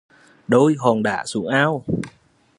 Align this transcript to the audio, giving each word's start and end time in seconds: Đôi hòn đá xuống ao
Đôi 0.47 0.75
hòn 0.79 1.03
đá 1.03 1.23
xuống 1.25 1.47
ao 1.47 1.83